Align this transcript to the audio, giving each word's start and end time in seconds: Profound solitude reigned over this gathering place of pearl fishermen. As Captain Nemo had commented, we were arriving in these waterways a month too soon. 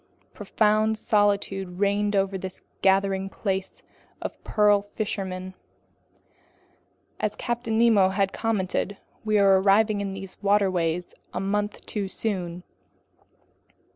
Profound 0.33 0.97
solitude 0.97 1.77
reigned 1.77 2.15
over 2.15 2.35
this 2.35 2.63
gathering 2.81 3.29
place 3.29 3.83
of 4.19 4.43
pearl 4.43 4.81
fishermen. 4.81 5.53
As 7.19 7.35
Captain 7.35 7.77
Nemo 7.77 8.09
had 8.09 8.33
commented, 8.33 8.97
we 9.23 9.39
were 9.39 9.61
arriving 9.61 10.01
in 10.01 10.13
these 10.15 10.41
waterways 10.41 11.13
a 11.35 11.39
month 11.39 11.85
too 11.85 12.07
soon. 12.07 12.63